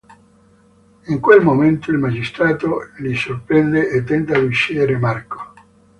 In 1.05 1.19
quel 1.19 1.43
momento 1.43 1.91
il 1.91 1.99
magistrato 1.99 2.89
li 2.97 3.13
sorprende 3.15 3.87
e 3.87 4.03
tenta 4.03 4.39
di 4.39 4.45
uccidere 4.47 4.97
Marco. 4.97 5.53